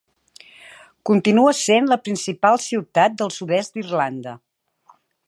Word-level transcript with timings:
Continua 1.09 1.51
sent 1.59 1.89
la 1.91 1.99
principal 2.07 2.59
ciutat 2.69 3.21
del 3.21 3.33
sud-est 3.39 3.77
d'Irlanda. 3.77 4.35